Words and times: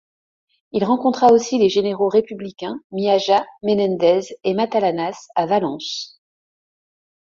Il 0.71 0.83
rencontra 0.83 1.27
aussi 1.31 1.59
les 1.59 1.69
généraux 1.69 2.09
républicains 2.09 2.81
Miaja, 2.91 3.45
Menendez 3.61 4.35
et 4.43 4.55
Matallanas 4.55 5.27
à 5.35 5.45
Valence. 5.45 6.19